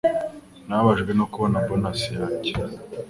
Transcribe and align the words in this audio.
Nababajwe 0.67 1.11
no 1.17 1.25
kubona 1.31 1.57
bonus 1.65 2.01
yanjye 2.17 2.51